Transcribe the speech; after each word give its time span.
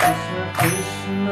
श्रकृष्ण 0.00 1.28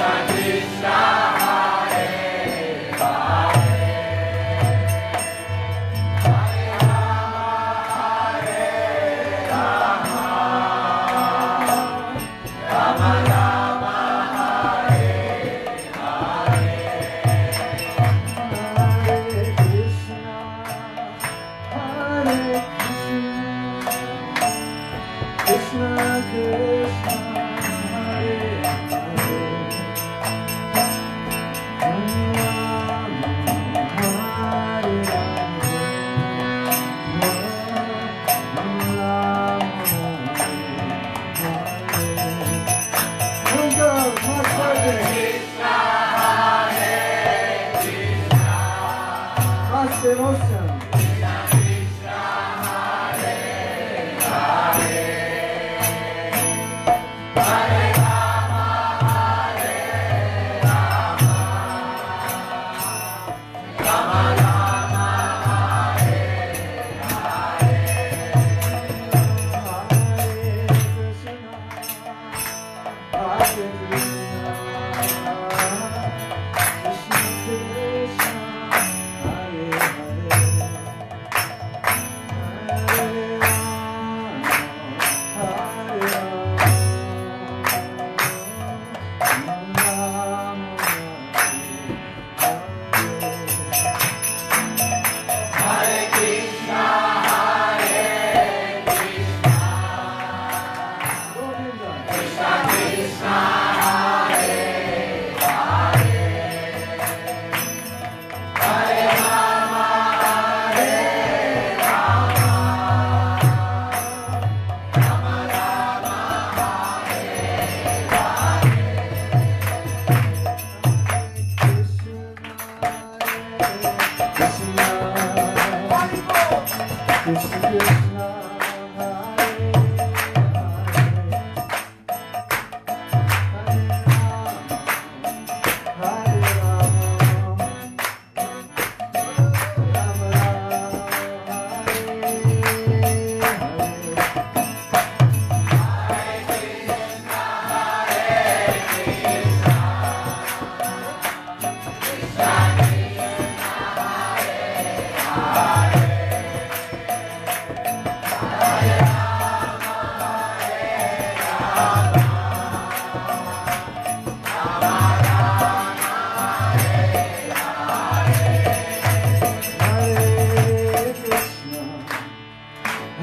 Krishna 0.00 0.26
Krishna. 0.32 0.99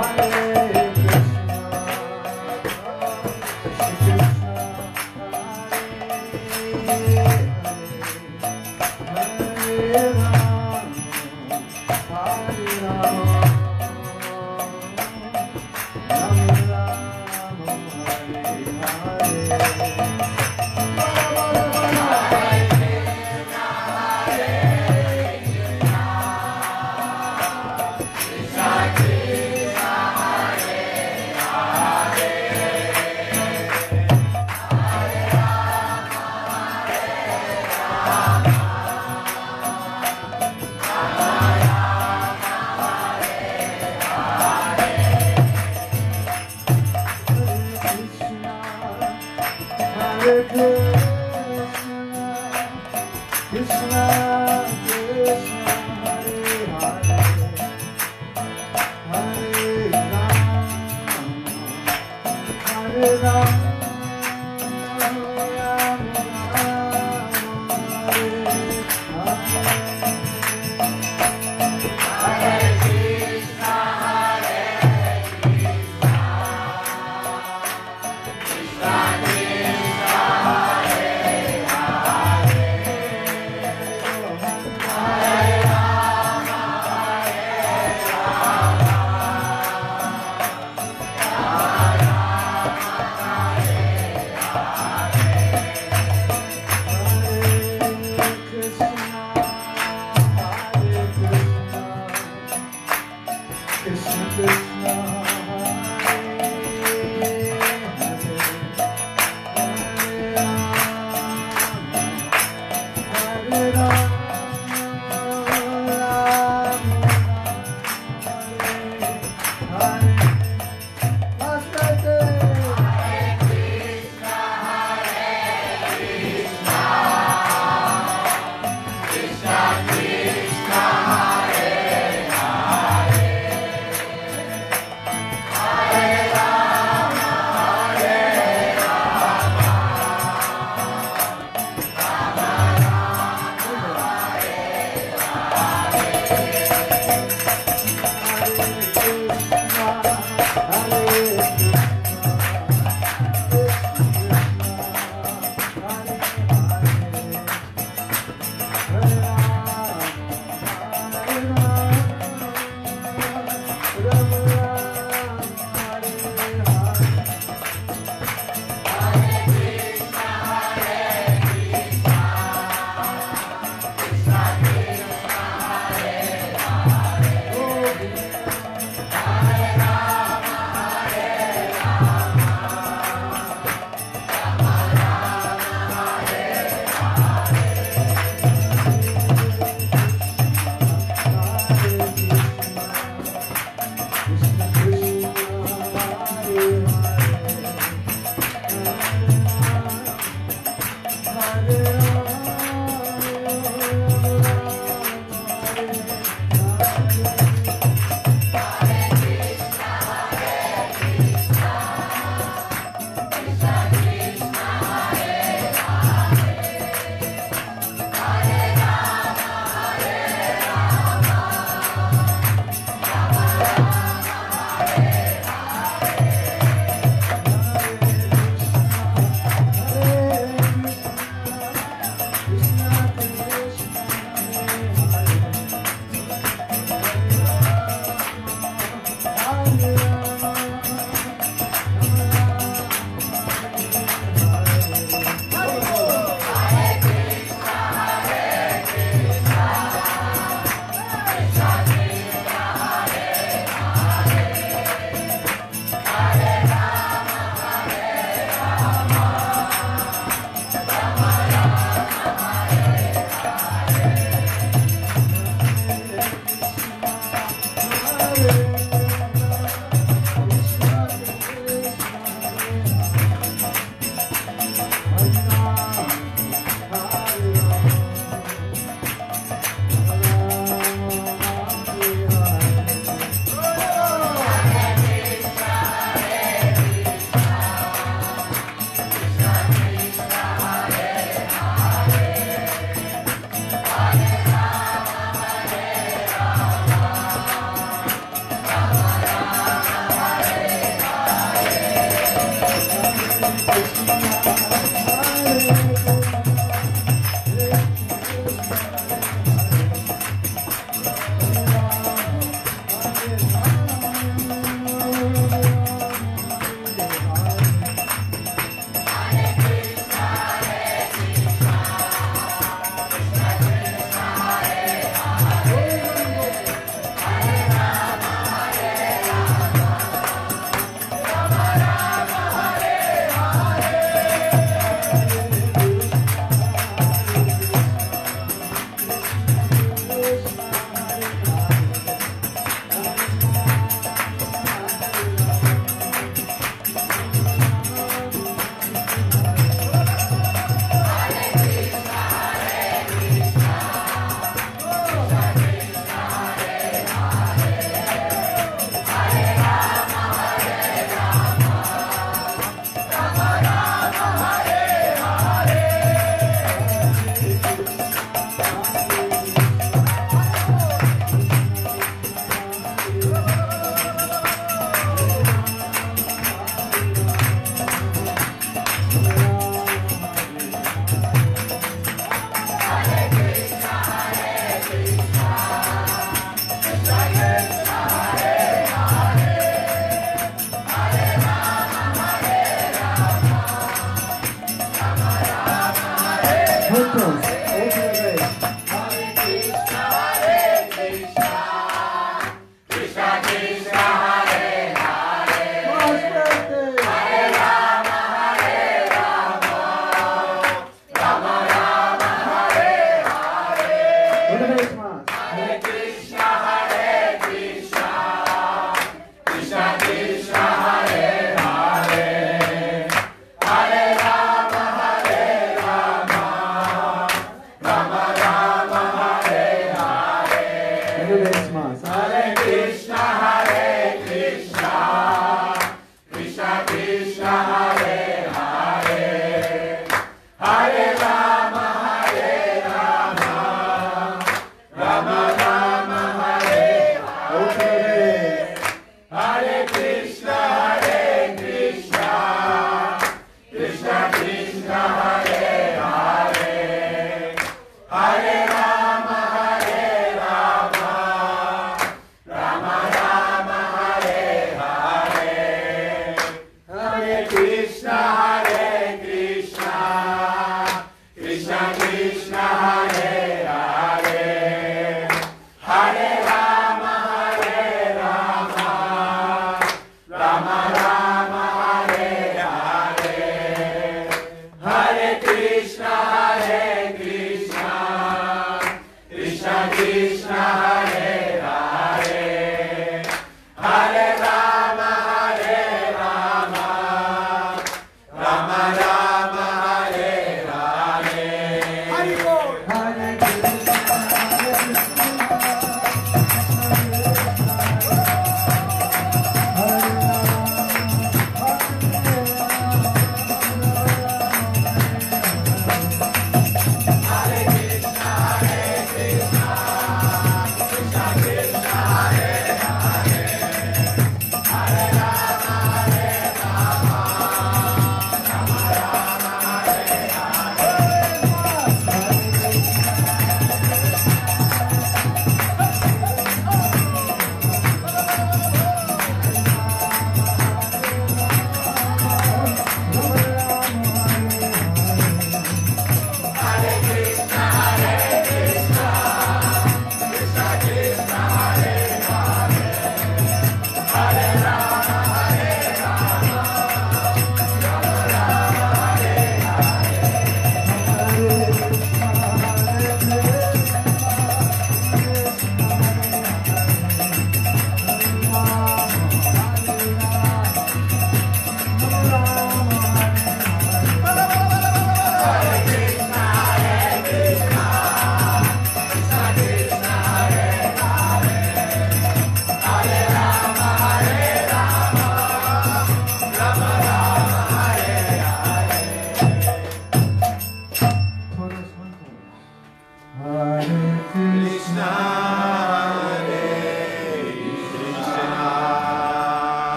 Valeu! 0.00 0.79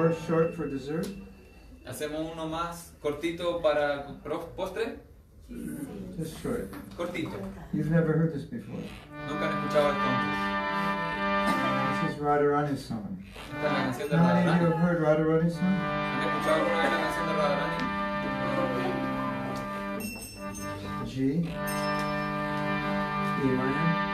More 0.00 0.14
short 0.26 0.54
for 0.54 0.66
dessert? 0.66 1.06
Hacemos 1.86 2.32
uno 2.32 2.46
más 2.48 2.92
cortito 3.02 3.60
para 3.60 4.06
postre. 4.56 4.98
Just 6.16 6.40
short. 6.42 6.70
Cortito. 6.96 7.36
You've 7.72 7.90
never 7.90 8.12
heard 8.14 8.32
this 8.32 8.44
before. 8.44 8.80
Nunca 9.28 9.46
han 9.46 9.52
escuchado 9.58 9.90
esto 9.90 10.08
antes. 10.08 10.38
This 12.02 12.14
is 12.16 12.22
Radharani's 12.22 12.82
song. 12.84 13.22
Esta 13.52 13.66
es 13.66 13.72
la 13.72 13.78
canción 13.82 14.08
de 14.10 14.16
How 14.16 14.22
many 14.24 14.48
of 14.48 14.54
you 14.60 14.68
Radharani. 14.68 14.72
have 14.72 14.80
heard 14.80 15.00
Radharani's 15.02 15.54
song? 15.54 15.64
¿Han 15.64 16.28
escuchado 16.28 16.54
alguna 16.56 16.78
vez 16.82 16.90
la 16.92 16.98
canción 17.00 17.26
de 17.26 17.32
Radharani? 17.34 17.80
G, 21.10 21.44
E 23.42 23.46
minor, 23.46 24.09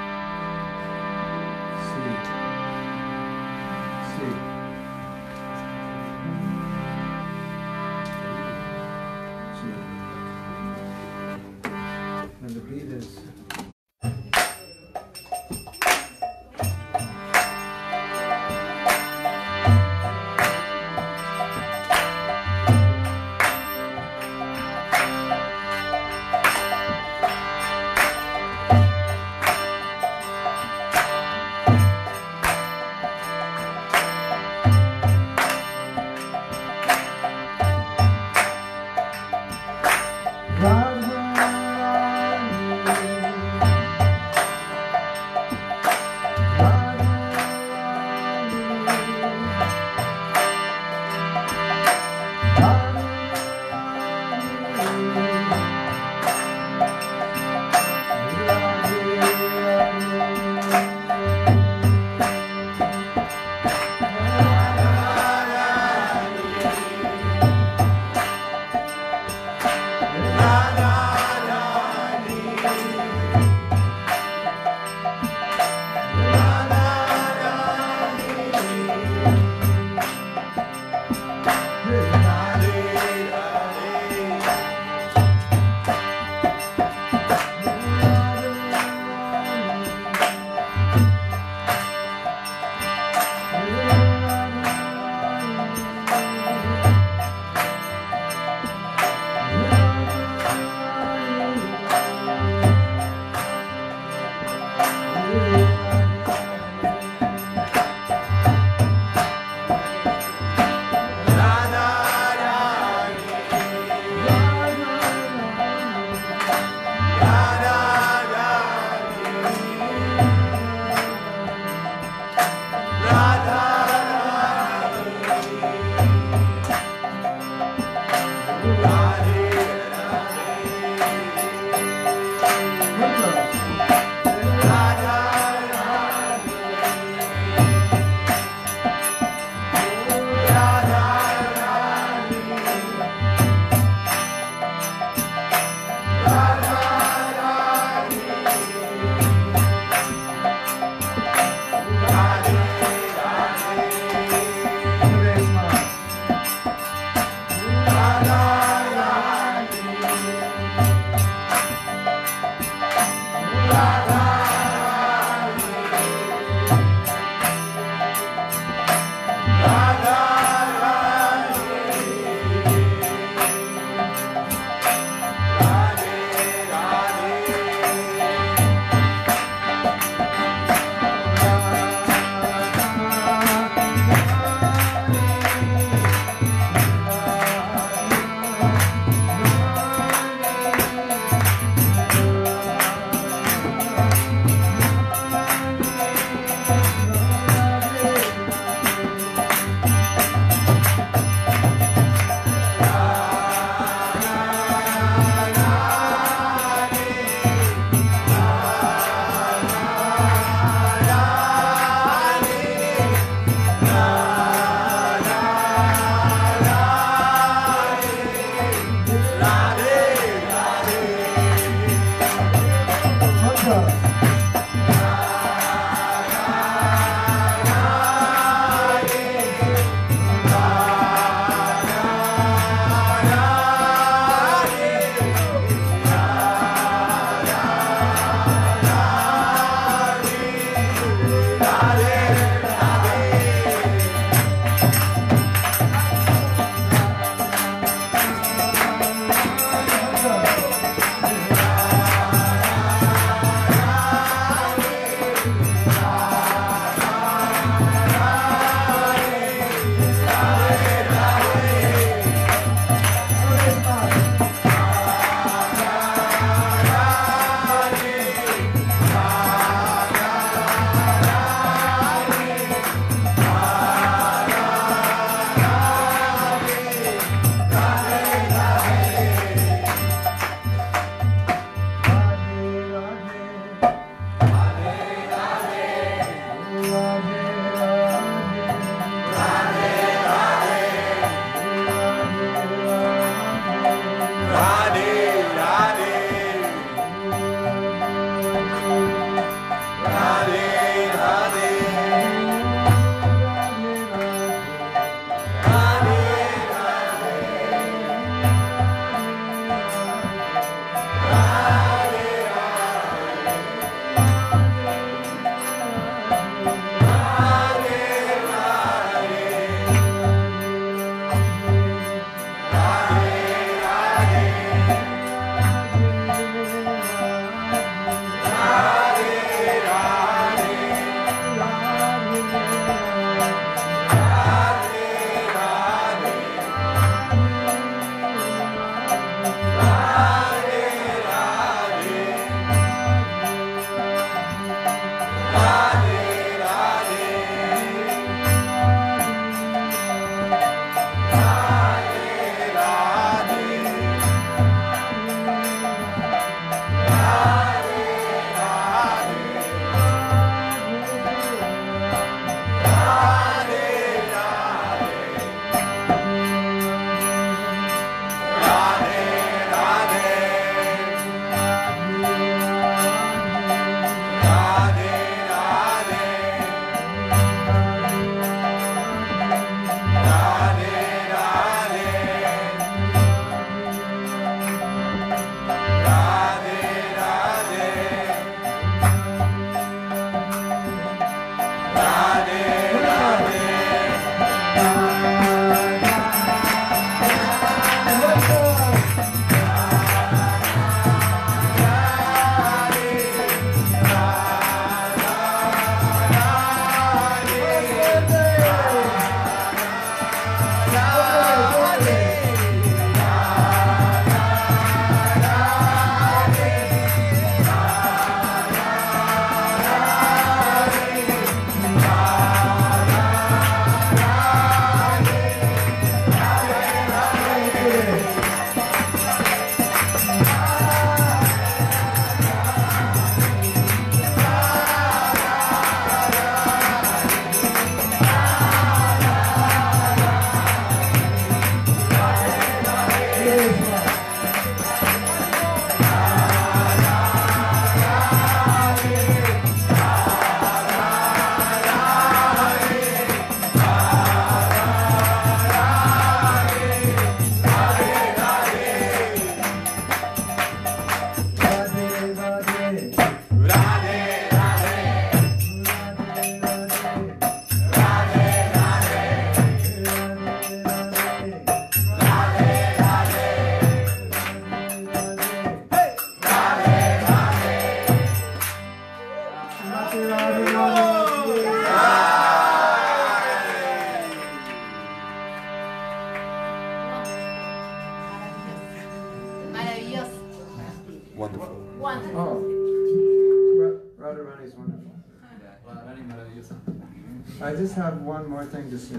I 497.63 497.73
just 497.75 497.95
have 497.95 498.21
one 498.23 498.49
more 498.51 498.65
thing 498.67 498.91
to 498.91 498.99
say. 498.99 499.19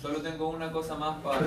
Solo 0.00 0.20
tengo 0.20 0.48
una 0.48 0.70
cosa 0.72 0.94
más 0.96 1.16
para 1.22 1.40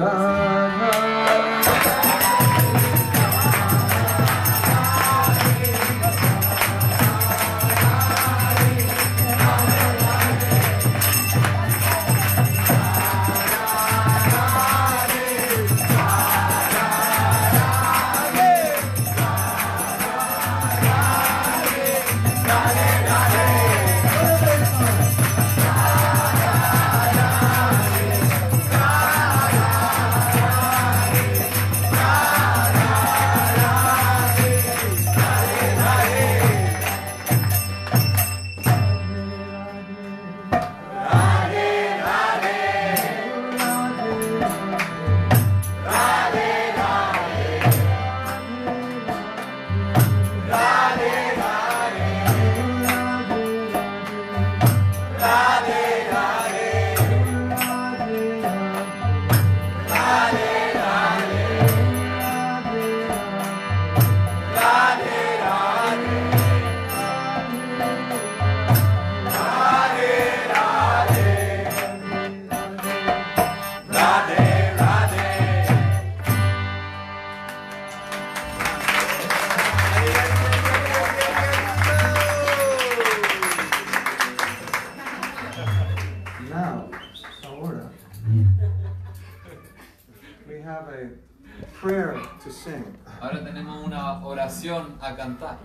tenemos 93.49 93.83
una 93.83 94.23
oración 94.23 94.95
a 95.01 95.15
cantar 95.15 95.57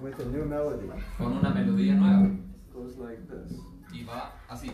with 0.00 0.14
a 0.20 0.24
new 0.24 0.44
melody. 0.44 0.86
con 1.18 1.36
una 1.38 1.50
melodía 1.50 1.94
nueva. 1.94 2.30
goes 2.72 2.96
like 2.96 3.22
this. 3.26 3.58
Y 3.92 4.04
va 4.04 4.32
así. 4.48 4.70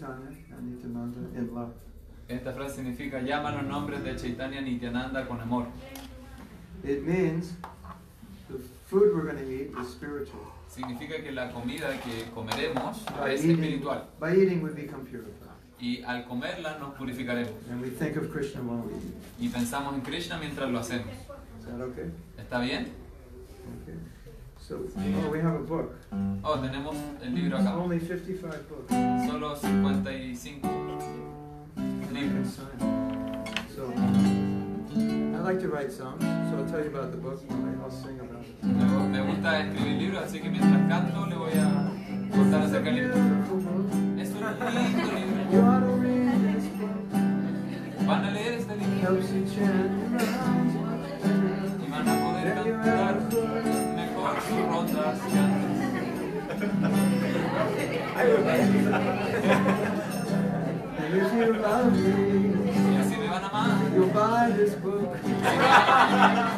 Chaitanya 0.00 0.36
and 0.56 0.74
Nityananda 0.76 1.38
in 1.38 1.54
love. 1.54 1.72
Esta 2.28 2.52
frase 2.52 2.76
significa 2.76 3.20
llama 3.20 3.50
los 3.52 3.64
nombres 3.64 4.02
de 4.04 4.16
Chaitanya 4.16 4.60
Nityananda 4.60 5.26
con 5.26 5.40
amor. 5.40 5.66
It 6.82 7.04
means 7.04 7.52
the 8.48 8.58
food 8.86 9.14
we're 9.14 9.24
going 9.24 9.36
to 9.36 9.50
eat 9.50 9.70
is 9.80 9.90
spiritual. 9.90 10.40
Significa 10.68 11.20
que 11.22 11.32
la 11.32 11.50
comida 11.50 11.88
que 12.00 12.30
comeremos 12.32 13.04
By 13.18 13.34
es 13.34 13.40
eating, 13.44 13.56
espiritual. 13.62 14.06
by 14.20 14.32
eating 14.36 14.62
we 14.62 14.70
become 14.70 15.04
purified. 15.04 15.34
Y 15.80 16.02
al 16.06 16.24
comerla 16.26 16.78
nos 16.78 16.94
purificaremos. 16.96 17.52
And 17.70 17.82
we 17.82 17.90
think 17.90 18.16
of 18.16 18.30
Krishna 18.30 18.62
while 18.62 18.86
we 18.86 18.94
eat. 18.94 19.14
Y 19.40 19.48
pensamos 19.48 19.94
en 19.94 20.00
Krishna 20.02 20.38
mientras 20.38 20.70
lo 20.70 20.78
hacemos. 20.78 21.08
Is 21.58 21.66
that 21.66 21.80
okay? 21.80 22.10
¿Está 22.38 22.60
bien? 22.60 22.86
Okay. 23.82 23.94
So, 24.70 24.78
oh, 24.78 25.30
we 25.32 25.40
have 25.40 25.56
a 25.56 25.64
book. 25.66 25.96
Oh, 26.44 26.56
tenemos 26.62 26.94
el 27.24 27.34
libro 27.34 27.58
acá. 27.58 27.74
only 27.74 27.98
55 27.98 28.68
books. 28.68 28.94
Solo 29.26 29.56
55 29.56 30.62
And 31.74 32.00
you 32.00 32.06
can 32.06 32.14
libros. 32.14 32.60
So, 33.74 33.92
I 35.34 35.40
like 35.42 35.58
to 35.58 35.68
write 35.68 35.90
songs, 35.90 36.22
so 36.22 36.56
I'll 36.56 36.70
tell 36.70 36.84
you 36.84 36.90
about 36.94 37.10
the 37.10 37.16
book 37.16 37.42
and 37.50 37.82
I'll 37.82 37.90
sing 37.90 38.20
about 38.20 38.44
it. 38.44 38.62
Me, 38.62 39.18
gusta 39.26 39.58
escribir 39.58 39.98
libros, 39.98 40.22
así 40.22 40.40
que 40.40 40.48
mientras 40.48 40.88
canto 40.88 41.26
le 41.26 41.34
voy 41.34 41.52
a 41.54 41.90
contar 42.30 42.62
acerca 42.62 42.92
del 42.92 42.94
libro. 42.94 43.14
Es 44.20 44.30
un 44.30 44.44
lindo 44.72 45.12
libro. 45.18 45.50
Van 48.06 48.24
a 48.24 48.30
leer 48.30 48.52
este 48.54 48.76
libro 48.76 49.18
y 51.84 51.90
van 51.90 52.08
a 52.08 52.14
poder 52.24 52.54
cantar 52.54 53.29
if 61.12 61.32
you 61.34 61.52
love 61.54 61.92
me, 61.92 62.54
Y 62.92 62.96
así 62.96 63.16
me 63.16 63.28
van 63.28 63.44
a 63.44 63.48
amar. 63.48 63.92
you'll 63.94 64.06
buy 64.08 64.50
this 64.56 64.74
book. 64.76 65.12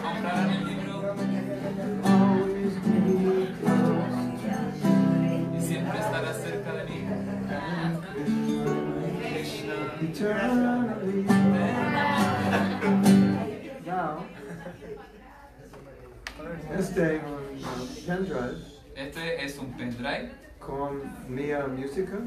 Comprarán 0.02 0.50
el 0.50 0.66
libro 0.66 1.14
Always 2.04 2.74
be 2.84 3.46
close. 3.60 4.18
y 5.56 5.60
siempre 5.60 5.60
siempre 5.60 5.98
estarás 6.00 6.36
cerca 6.42 6.72
de 6.72 6.84
mí. 6.84 6.98
Krishna. 9.20 9.74
Eternally. 10.02 11.24
Now, 13.86 14.24
este 16.78 17.20
un 17.24 17.32
uh, 17.32 17.41
pendrive 18.06 18.56
Este 18.96 19.44
es 19.44 19.58
un 19.58 19.72
pendrive. 19.76 20.30
con 20.58 21.00
Mia 21.28 21.66
Musica. 21.66 22.18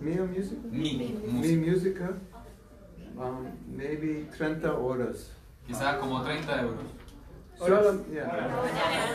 Mia 0.00 0.22
Musica? 0.24 0.60
Mi 0.70 0.92
Mi 0.94 1.56
música. 1.56 1.70
Musica. 1.70 2.08
Um, 3.16 3.52
maybe 3.66 4.26
30 4.36 4.72
horas. 4.72 5.30
Quizás 5.66 5.98
como 6.00 6.22
30 6.22 6.60
euros. 6.62 6.86
Solo, 7.58 8.04
yeah. 8.10 8.26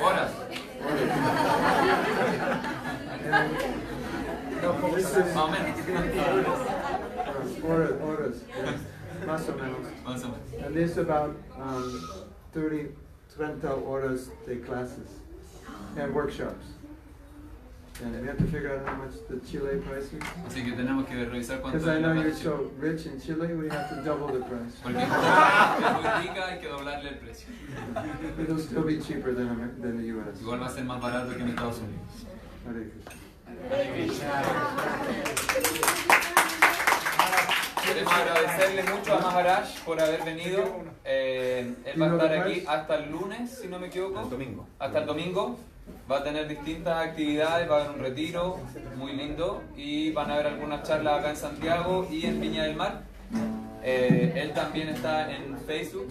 Horas. 0.01 0.31
And 4.61 4.95
this 4.95 5.09
is 5.09 5.33
Más 5.33 5.35
o 5.35 5.47
menos. 5.47 5.79
uh, 7.63 7.67
horas, 7.67 7.91
horas, 8.01 8.35
yes. 8.47 8.79
más 9.25 9.49
o 9.49 9.53
menos. 9.53 9.87
Más 10.05 10.23
o 10.23 10.27
menos. 10.27 10.65
And 10.65 10.75
there's 10.75 10.97
about 10.97 11.35
um, 11.59 12.09
30, 12.53 12.89
30 13.35 13.67
horas 13.67 14.29
de 14.45 14.57
classes 14.61 15.09
and 15.97 16.13
workshops. 16.13 16.65
And 18.03 18.21
we 18.21 18.27
have 18.27 18.37
to 18.37 18.43
figure 18.47 18.75
out 18.75 18.85
how 18.85 18.95
much 18.95 19.13
the 19.29 19.39
Chile 19.47 19.77
price 19.87 20.11
is. 20.11 20.21
Así 20.45 20.65
que 20.65 20.73
tenemos 20.73 21.07
que 21.07 21.15
revisar 21.15 21.61
cuánto 21.61 21.79
Because 21.79 21.87
es 21.87 21.97
I 21.97 22.01
la 22.01 22.13
know 22.13 22.21
you're 22.21 22.33
so 22.35 22.71
rich 22.77 23.05
in 23.05 23.21
Chile, 23.21 23.55
we 23.55 23.69
have 23.69 23.87
to 23.89 24.03
double 24.03 24.27
the 24.27 24.43
price. 24.43 24.75
Porque 24.83 24.97
es 24.99 25.07
muy 25.07 26.27
rica, 26.27 26.45
hay 26.45 26.59
que 26.59 26.67
doblarle 26.67 27.09
el 27.09 27.17
precio. 27.19 27.47
It'll 28.41 28.59
still 28.59 28.83
be 28.83 28.99
cheaper 28.99 29.33
than, 29.33 29.79
than 29.81 29.97
the 29.97 30.11
US. 30.11 30.41
Igual 30.41 30.61
va 30.61 30.65
a 30.65 30.71
ser 30.71 30.83
más 30.83 31.01
barato 31.01 31.33
que 31.35 31.41
en 31.41 31.49
Estados 31.49 31.79
Unidos. 31.79 32.27
Hare. 32.67 32.91
Queremos 37.85 38.13
agradecerle 38.13 38.83
mucho 38.83 39.13
a 39.15 39.19
Maharaj 39.21 39.79
por 39.85 40.01
haber 40.01 40.23
venido. 40.25 40.83
Eh, 41.05 41.75
él 41.85 42.01
va 42.01 42.07
a 42.07 42.11
estar 42.13 42.33
aquí 42.39 42.63
hasta 42.67 42.95
el 42.95 43.11
lunes, 43.11 43.51
si 43.51 43.67
no 43.69 43.79
me 43.79 43.87
equivoco. 43.87 44.21
domingo. 44.23 44.67
Hasta 44.79 44.99
el 44.99 45.05
domingo. 45.05 45.57
Va 46.09 46.19
a 46.19 46.23
tener 46.23 46.47
distintas 46.47 47.07
actividades, 47.07 47.69
va 47.69 47.77
a 47.77 47.79
haber 47.85 47.95
un 47.95 47.99
retiro 47.99 48.59
muy 48.95 49.13
lindo 49.13 49.63
y 49.75 50.11
van 50.11 50.29
a 50.29 50.35
haber 50.35 50.47
algunas 50.47 50.83
charlas 50.83 51.19
acá 51.19 51.29
en 51.31 51.35
Santiago 51.35 52.07
y 52.11 52.25
en 52.25 52.39
Viña 52.39 52.63
del 52.63 52.75
Mar. 52.75 53.01
Eh, 53.83 54.31
él 54.35 54.53
también 54.53 54.89
está 54.89 55.31
en 55.31 55.57
Facebook, 55.65 56.07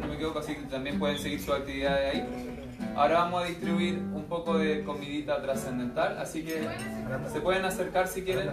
no 0.00 0.06
me 0.06 0.14
equivoco, 0.14 0.38
así 0.38 0.54
que 0.54 0.62
también 0.62 0.98
pueden 0.98 1.18
seguir 1.18 1.40
sus 1.40 1.54
actividades 1.54 2.14
ahí. 2.14 2.52
Ahora 2.96 3.20
vamos 3.20 3.42
a 3.42 3.46
distribuir 3.46 3.94
un 3.94 4.24
poco 4.24 4.58
de 4.58 4.84
comidita 4.84 5.40
trascendental, 5.40 6.18
así 6.18 6.44
que 6.44 6.66
se 7.32 7.40
pueden 7.40 7.64
acercar 7.64 8.06
si 8.08 8.22
quieren. 8.22 8.50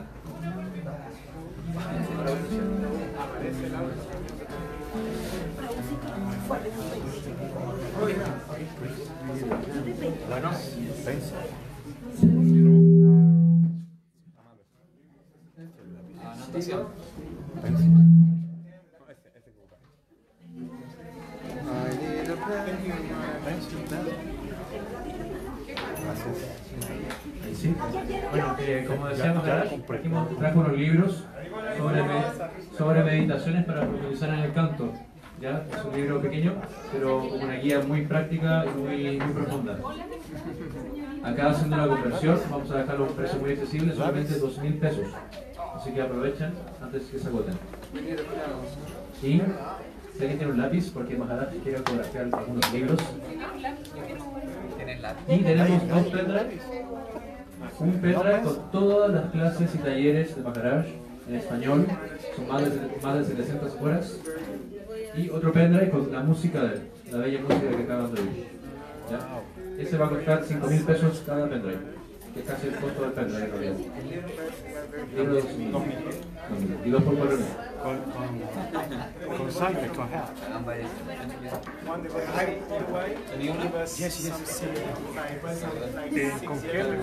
Bueno, 28.32 28.56
eh, 28.60 28.86
como 28.88 29.08
decía 29.08 29.34
Maharaj, 29.34 29.70
trajimos- 29.88 30.38
trajo 30.38 30.60
unos 30.60 30.78
libros 30.78 31.26
sobre, 31.78 32.04
sobre 32.78 33.04
meditaciones 33.04 33.66
para 33.66 33.82
profundizar 33.88 34.30
en 34.30 34.39
el 34.39 34.54
canto. 34.54 34.93
¿Ya? 35.40 35.66
Es 35.72 35.86
un 35.86 35.96
libro 35.96 36.22
pequeño, 36.22 36.54
pero 36.92 37.28
con 37.28 37.42
una 37.42 37.56
guía 37.56 37.80
muy 37.82 38.06
práctica 38.06 38.66
y 38.66 38.80
muy, 38.80 39.20
muy 39.20 39.34
profunda. 39.34 39.78
Acá 41.24 41.50
haciendo 41.50 41.78
la 41.78 41.88
conversión, 41.88 42.40
vamos 42.50 42.72
a 42.72 42.78
dejarlo 42.78 43.06
a 43.06 43.08
un 43.10 43.16
precio 43.16 43.40
muy 43.40 43.52
accesible, 43.52 43.94
solamente 43.94 44.40
dos 44.40 44.58
mil 44.60 44.74
pesos. 44.76 45.08
Así 45.76 45.92
que 45.92 46.02
aprovechen 46.02 46.54
antes 46.82 47.04
que 47.04 47.20
se 47.20 47.28
agoten. 47.28 47.56
Y 49.22 49.42
si 50.18 50.22
alguien 50.22 50.38
tiene 50.38 50.52
un 50.52 50.62
lápiz, 50.62 50.92
porque 50.94 51.16
Maharaj 51.16 51.50
quiere 51.64 51.78
autografiar 51.78 52.30
algunos 52.34 52.74
libros. 52.74 53.00
Y 55.28 55.38
tenemos 55.40 55.88
dos 55.88 56.08
pendrives. 56.08 56.64
Un 57.80 57.92
pendrive 57.94 58.42
con 58.44 58.72
todas 58.72 59.12
las 59.12 59.32
clases 59.32 59.76
y 59.76 59.78
talleres 59.78 60.36
de 60.36 60.42
Maharaj 60.42 60.86
en 61.30 61.36
español, 61.36 61.86
son 62.36 62.48
más 62.48 62.64
de, 62.64 62.98
más 63.02 63.18
de 63.20 63.26
700 63.26 63.82
horas. 63.82 64.20
Y 65.16 65.30
otro 65.30 65.51
pendrive 65.51 65.89
con 65.89 66.12
la 66.12 66.22
música 66.22 66.62
de 66.62 66.74
él, 66.76 66.82
la 67.12 67.18
bella 67.20 67.39
música 67.41 67.70
que 67.70 67.84
acaban 67.84 68.14
de 68.14 68.22
oír. 68.22 68.47
¿ya? 69.10 69.20
Ese 69.82 69.97
va 69.97 70.05
a 70.05 70.10
costar 70.10 70.43
5 70.45 70.68
mil 70.68 70.84
pesos 70.84 71.24
cada 71.26 71.49
pendrive, 71.49 71.80
que 72.34 72.39
es 72.41 72.45
casi 72.45 72.68
el 72.68 72.76
costo 72.76 73.01
del 73.01 73.12
pendrive 73.12 73.45
en 73.45 73.51
realidad. 73.51 73.74
Libro 75.16 75.34
de 75.34 75.41
2.000. 75.41 75.72
2.000. 75.72 75.84
Y 76.86 76.89
dos 76.89 77.03
por 77.03 77.16
4 77.18 77.38
mil. 77.38 77.45
Con, 77.82 77.97
con, 78.12 78.28
con 79.38 79.51
sangre, 79.51 79.88
con 79.89 80.07
help. 80.12 80.26
¿Tenía 83.32 83.51
una? 83.51 83.64
Yes, 83.86 83.97
yes. 83.97 84.62
Eh, 86.12 86.32
¿Con 86.45 86.60
qué? 86.62 86.80
¿Con 86.84 86.97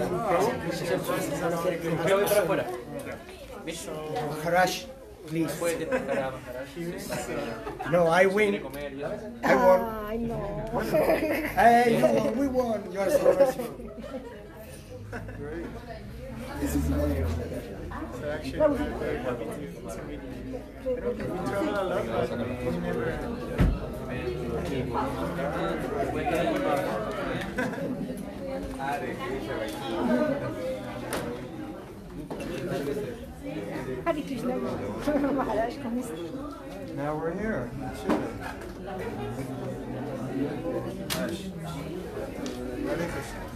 qué 2.06 2.14
voy 2.14 2.24
para 2.24 2.40
afuera? 2.42 2.66
Maharaj, 4.44 4.72
please. 5.26 5.60
No, 7.90 8.06
I 8.06 8.26
win. 8.26 8.54
I 9.44 9.54
won. 9.54 9.80
Ay, 9.80 10.16
no. 10.18 10.36
Hey, 11.56 11.98
you 11.98 12.06
won. 12.06 12.36
We 12.38 12.48
won. 12.48 12.92
You 12.92 13.00
are 13.00 13.10
so 13.10 13.34
merciful. 13.34 13.90
Hare 34.04 34.22
Krishna. 34.22 34.54
Maharaj, 35.34 35.76
¿cómo 35.82 36.00
está? 36.00 36.14
Now 36.94 37.14
we're 37.16 37.32
here. 37.32 37.70
Hare 42.86 43.06
Krishna. 43.08 43.55